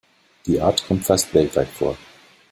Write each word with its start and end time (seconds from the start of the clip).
Die 0.47 0.59
Art 0.59 0.83
kommt 0.87 1.05
fast 1.05 1.31
weltweit 1.35 1.67
vor. 1.67 1.95